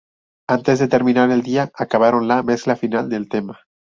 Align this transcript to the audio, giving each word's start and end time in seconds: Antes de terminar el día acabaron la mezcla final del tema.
Antes 0.49 0.79
de 0.79 0.87
terminar 0.87 1.29
el 1.29 1.43
día 1.43 1.69
acabaron 1.75 2.27
la 2.27 2.41
mezcla 2.41 2.75
final 2.75 3.07
del 3.07 3.29
tema. 3.29 3.59